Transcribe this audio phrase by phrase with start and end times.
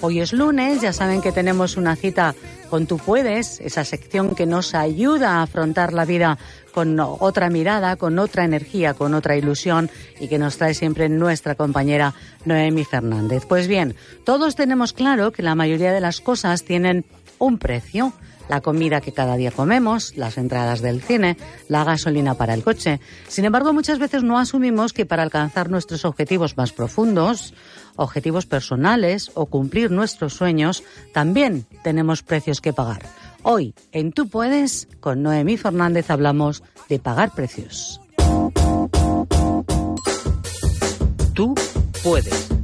[0.00, 2.36] Hoy es lunes, ya saben que tenemos una cita
[2.70, 6.38] con Tú Puedes, esa sección que nos ayuda a afrontar la vida
[6.72, 9.90] con otra mirada, con otra energía, con otra ilusión
[10.20, 12.14] y que nos trae siempre nuestra compañera
[12.44, 13.44] Noemi Fernández.
[13.48, 17.04] Pues bien, todos tenemos claro que la mayoría de las cosas tienen
[17.38, 18.12] un precio
[18.48, 21.36] la comida que cada día comemos, las entradas del cine,
[21.68, 23.00] la gasolina para el coche.
[23.28, 27.54] Sin embargo, muchas veces no asumimos que para alcanzar nuestros objetivos más profundos,
[27.96, 30.82] objetivos personales o cumplir nuestros sueños,
[31.12, 33.02] también tenemos precios que pagar.
[33.42, 38.00] Hoy, en Tú Puedes, con Noemí Fernández hablamos de pagar precios.
[41.34, 41.54] Tú
[42.02, 42.57] puedes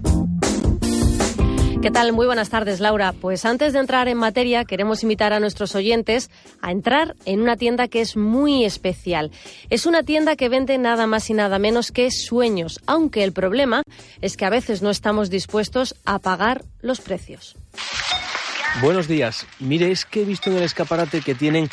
[1.85, 2.15] ¿Qué tal?
[2.15, 3.13] Muy buenas tardes, Laura.
[3.13, 6.31] Pues antes de entrar en materia, queremos invitar a nuestros oyentes
[6.63, 9.31] a entrar en una tienda que es muy especial.
[9.69, 13.83] Es una tienda que vende nada más y nada menos que sueños, aunque el problema
[14.23, 17.55] es que a veces no estamos dispuestos a pagar los precios.
[18.81, 19.47] Buenos días.
[19.61, 21.69] Mire, es que he visto en el escaparate que tienen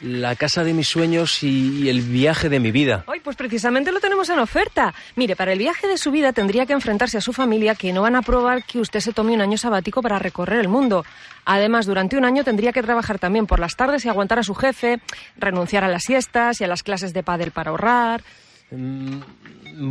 [0.00, 3.04] la casa de mis sueños y, el viaje de mi vida.
[3.06, 4.94] Ay, pues precisamente lo tenemos en oferta.
[5.16, 8.02] Mire, para el viaje de su vida tendría que enfrentarse a su familia que no
[8.02, 11.04] van a probar que usted se tome un año sabático para recorrer el mundo.
[11.44, 14.54] Además, durante un año tendría que trabajar también por las tardes y aguantar a su
[14.54, 15.00] jefe,
[15.36, 18.22] renunciar a las siestas y a las clases de pádel para ahorrar.
[18.70, 19.20] Mm,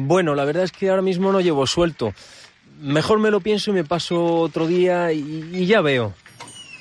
[0.08, 2.14] bueno, la verdad es que ahora mismo no llevo suelto.
[2.82, 6.14] Mejor me lo pienso y me paso otro día y, y ya veo.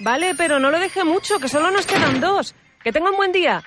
[0.01, 2.55] Vale, pero no lo deje mucho, que solo nos quedan dos.
[2.83, 3.63] Que tenga un buen día.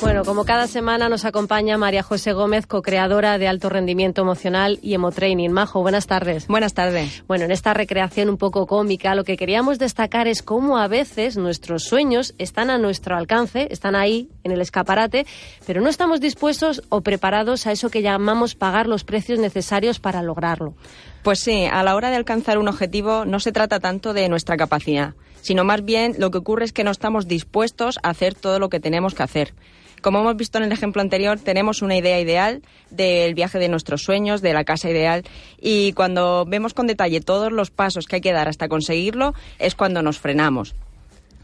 [0.00, 4.94] Bueno, como cada semana nos acompaña María José Gómez, co-creadora de Alto Rendimiento Emocional y
[4.94, 5.52] Emotraining.
[5.52, 6.48] Majo, buenas tardes.
[6.48, 7.22] Buenas tardes.
[7.28, 11.36] Bueno, en esta recreación un poco cómica, lo que queríamos destacar es cómo a veces
[11.36, 15.24] nuestros sueños están a nuestro alcance, están ahí en el escaparate,
[15.68, 20.20] pero no estamos dispuestos o preparados a eso que llamamos pagar los precios necesarios para
[20.20, 20.74] lograrlo.
[21.22, 24.56] Pues sí, a la hora de alcanzar un objetivo no se trata tanto de nuestra
[24.56, 28.58] capacidad, sino más bien lo que ocurre es que no estamos dispuestos a hacer todo
[28.58, 29.54] lo que tenemos que hacer.
[30.00, 34.02] Como hemos visto en el ejemplo anterior, tenemos una idea ideal del viaje de nuestros
[34.02, 35.22] sueños, de la casa ideal,
[35.60, 39.76] y cuando vemos con detalle todos los pasos que hay que dar hasta conseguirlo, es
[39.76, 40.74] cuando nos frenamos.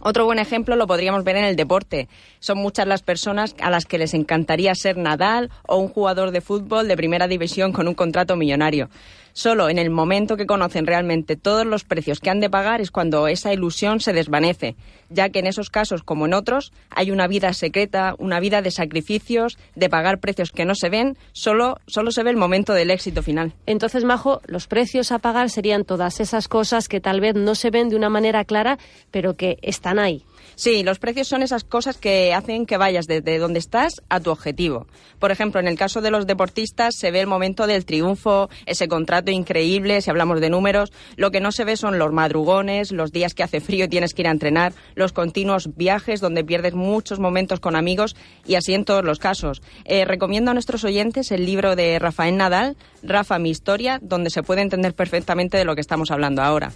[0.01, 2.09] Otro buen ejemplo lo podríamos ver en el deporte.
[2.39, 6.41] Son muchas las personas a las que les encantaría ser Nadal o un jugador de
[6.41, 8.91] fútbol de primera división con un contrato millonario.
[9.39, 12.91] Solo en el momento que conocen realmente todos los precios que han de pagar es
[12.91, 14.75] cuando esa ilusión se desvanece,
[15.11, 18.73] ya que en esos casos, como en otros, hay una vida secreta, una vida de
[18.73, 23.23] sacrificios, de pagar precios que no se ven, solo, se ve el momento del éxito
[23.23, 23.53] final.
[23.67, 27.71] Entonces, Majo, los precios a pagar serían todas esas cosas que tal vez no se
[27.71, 28.77] ven de una manera clara,
[29.13, 30.25] pero que están ahí.
[30.59, 34.33] Sí, los precios son esas cosas que hacen que vayas desde donde estás a tu
[34.33, 34.89] objetivo.
[35.21, 38.89] Por ejemplo, en el caso de los deportistas se ve el momento del triunfo, ese
[38.89, 40.93] contrato increíble, si hablamos de números.
[41.15, 44.15] Lo que no se ve son los madrugones, los días que hace frío y tienes
[44.15, 48.75] que ir a entrenar, los continuos viajes donde pierdes muchos momentos con amigos y así
[48.75, 49.63] en todos los casos.
[49.85, 54.43] Eh, recomiendo a nuestros oyentes el libro de Rafael Nadal, Rafa, mi historia, donde se
[54.43, 56.73] puede entender perfectamente de lo que estamos hablando ahora.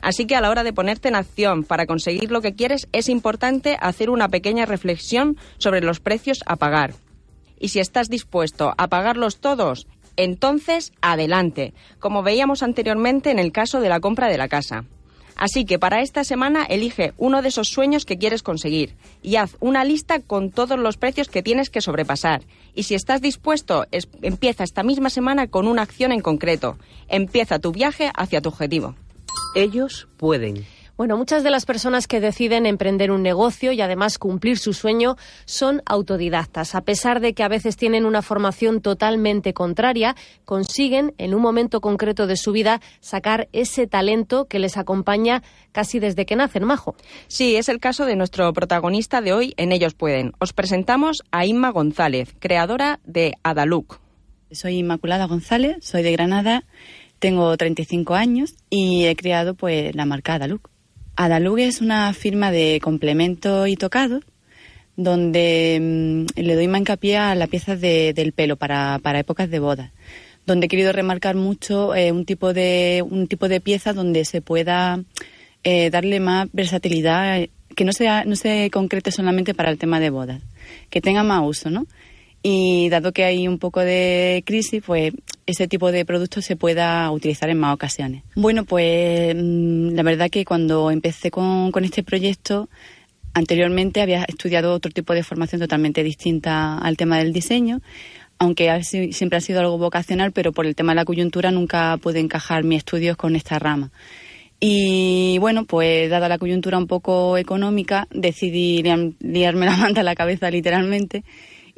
[0.00, 3.08] Así que a la hora de ponerte en acción para conseguir lo que quieres es
[3.08, 6.94] importante hacer una pequeña reflexión sobre los precios a pagar.
[7.58, 9.86] Y si estás dispuesto a pagarlos todos,
[10.16, 14.84] entonces adelante, como veíamos anteriormente en el caso de la compra de la casa.
[15.36, 19.56] Así que para esta semana elige uno de esos sueños que quieres conseguir y haz
[19.60, 22.42] una lista con todos los precios que tienes que sobrepasar.
[22.74, 23.86] Y si estás dispuesto,
[24.22, 26.78] empieza esta misma semana con una acción en concreto.
[27.08, 28.94] Empieza tu viaje hacia tu objetivo.
[29.56, 30.66] Ellos pueden.
[30.98, 35.16] Bueno, muchas de las personas que deciden emprender un negocio y además cumplir su sueño
[35.46, 36.74] son autodidactas.
[36.74, 41.80] A pesar de que a veces tienen una formación totalmente contraria, consiguen en un momento
[41.80, 45.42] concreto de su vida sacar ese talento que les acompaña
[45.72, 46.94] casi desde que nacen, Majo.
[47.26, 50.34] Sí, es el caso de nuestro protagonista de hoy en Ellos Pueden.
[50.38, 54.00] Os presentamos a Inma González, creadora de Adaluc.
[54.50, 56.64] Soy Inmaculada González, soy de Granada
[57.18, 60.60] tengo 35 años y he creado pues la marca Adalug.
[61.16, 64.20] Adalug es una firma de complemento y tocado
[64.96, 69.92] donde mm, le doy más hincapié a la pieza del pelo para, épocas de boda,
[70.46, 74.40] donde he querido remarcar mucho eh, un tipo de un tipo de pieza donde se
[74.40, 75.02] pueda
[75.64, 80.10] eh, darle más versatilidad, que no sea no se concrete solamente para el tema de
[80.10, 80.42] bodas,
[80.88, 81.86] que tenga más uso, ¿no?
[82.48, 85.12] y dado que hay un poco de crisis, pues
[85.46, 88.24] ese tipo de productos se pueda utilizar en más ocasiones.
[88.34, 92.68] Bueno, pues mm, la verdad que cuando empecé con, este proyecto,
[93.32, 97.80] anteriormente había estudiado otro tipo de formación totalmente distinta al tema del diseño,
[98.38, 102.18] aunque siempre ha sido algo vocacional, pero por el tema de la coyuntura nunca pude
[102.18, 103.92] encajar mis estudios con esta rama.
[104.58, 110.14] Y bueno, pues dada la coyuntura un poco económica, decidí liarme la manta a la
[110.14, 111.24] cabeza literalmente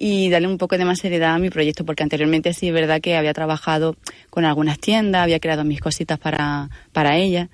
[0.01, 3.01] y darle un poco de más seriedad a mi proyecto, porque anteriormente sí es verdad
[3.01, 3.97] que había trabajado
[4.31, 7.49] con algunas tiendas, había creado mis cositas para, para ellas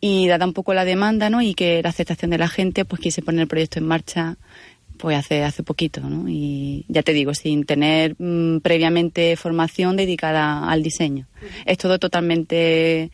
[0.00, 1.42] y dada un poco la demanda ¿no?
[1.42, 4.36] y que la aceptación de la gente, pues quise poner el proyecto en marcha
[4.98, 6.28] pues hace, hace poquito, ¿no?
[6.28, 11.28] Y ya te digo, sin tener mm, previamente formación dedicada al diseño.
[11.64, 13.12] Es todo totalmente,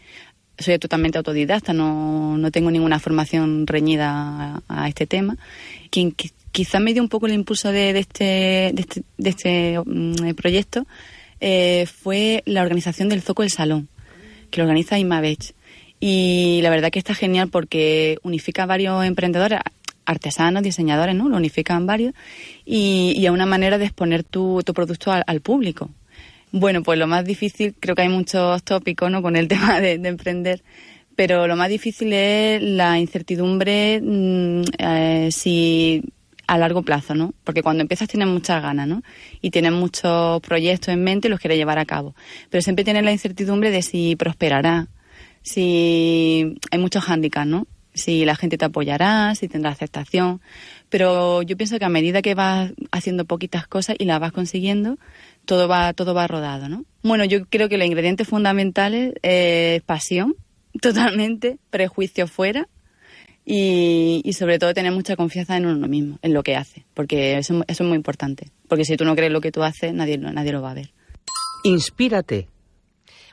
[0.59, 5.37] soy totalmente autodidacta, no, no tengo ninguna formación reñida a, este tema.
[5.91, 6.15] Quien
[6.53, 10.87] quizás me dio un poco el impulso de, este, de este, de este mm, proyecto
[11.41, 13.89] eh, fue la organización del Zoco del Salón,
[14.51, 15.55] que lo organiza Imavech.
[16.01, 19.61] Y la verdad que está genial porque unifica a varios emprendedores
[20.07, 21.29] artesanos, diseñadores, ¿no?
[21.29, 22.15] Lo unifican varios
[22.65, 25.91] y, y a una manera de exponer tu, tu producto al, público.
[26.57, 29.23] Bueno, pues lo más difícil, creo que hay muchos tópicos, ¿no?
[29.23, 30.63] Con el tema de, emprender,
[31.17, 36.01] pero lo más difícil es la incertidumbre mm, eh, si
[36.47, 37.35] a largo plazo, ¿no?
[37.43, 39.03] Porque cuando empiezas tienes muchas ganas, ¿no?
[39.41, 42.15] Y tienes muchos proyectos en mente y los quieres llevar a cabo.
[42.51, 44.87] Pero siempre tienes la incertidumbre de si prosperará,
[45.43, 47.67] si hay muchos hándicaps, ¿no?
[47.95, 50.41] Si la gente te apoyará, si tendrá aceptación.
[50.91, 54.99] Pero yo pienso que a medida que vas haciendo poquitas cosas y las vas consiguiendo,
[55.45, 56.85] todo va, todo va rodado, ¿no?
[57.03, 60.35] Bueno, yo creo que los ingredientes fundamentales es pasión,
[60.81, 62.69] totalmente, prejuicio fuera
[63.47, 67.37] y, y, sobre todo tener mucha confianza en uno mismo, en lo que hace, porque
[67.39, 68.49] eso, eso es muy importante.
[68.69, 70.93] Porque si tú no crees lo que tú haces, nadie, nadie lo va a ver.
[71.63, 72.49] Inspírate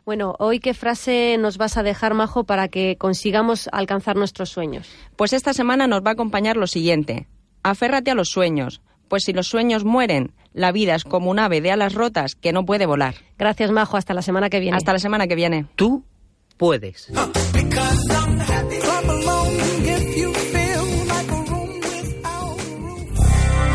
[0.05, 4.89] bueno, hoy qué frase nos vas a dejar, Majo, para que consigamos alcanzar nuestros sueños.
[5.15, 7.27] Pues esta semana nos va a acompañar lo siguiente.
[7.63, 11.61] Aférrate a los sueños, pues si los sueños mueren, la vida es como un ave
[11.61, 13.15] de alas rotas que no puede volar.
[13.37, 13.97] Gracias, Majo.
[13.97, 14.77] Hasta la semana que viene.
[14.77, 15.67] Hasta la semana que viene.
[15.75, 16.03] Tú
[16.57, 17.11] puedes.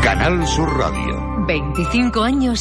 [0.01, 1.45] Canal Sur Radio.
[1.47, 2.59] 25 años